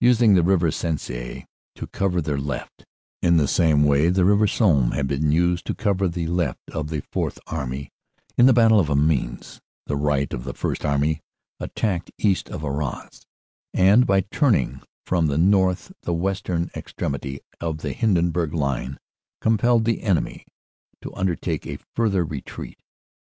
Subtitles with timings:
[0.00, 1.44] Using the river Sensee
[1.76, 2.84] to cover their left,
[3.22, 6.68] in the same way as the River Somme had been used to cover the left
[6.72, 7.88] of the Fourth Army
[8.36, 11.20] in the Battle of Amiens, the right of the First Army
[11.60, 13.24] attacked east of Arras,
[13.72, 18.98] and by turning from the north the west ern extremity of the Hindenburg Line
[19.40, 20.46] compelled the enemy
[21.00, 22.80] to undertake a further retreat.